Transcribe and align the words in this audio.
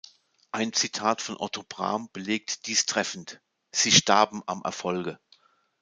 Ein 0.51 0.73
Zitat 0.73 1.21
von 1.21 1.37
Otto 1.39 1.61
Brahm 1.61 2.09
belegt 2.11 2.65
dies 2.65 2.87
treffend: 2.87 3.39
„Sie 3.71 3.91
starben 3.91 4.41
am 4.47 4.63
Erfolge“. 4.63 5.19